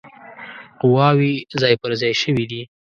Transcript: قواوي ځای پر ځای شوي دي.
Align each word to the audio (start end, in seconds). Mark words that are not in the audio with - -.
قواوي 0.79 1.33
ځای 1.61 1.73
پر 1.81 1.91
ځای 2.01 2.13
شوي 2.21 2.45
دي. 2.51 2.61